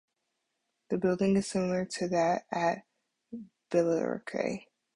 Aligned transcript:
The 0.89 0.97
building 0.97 1.37
is 1.37 1.45
similar 1.45 1.85
to 1.85 2.07
that 2.07 2.47
at 2.51 2.85
Billericay. 3.69 4.65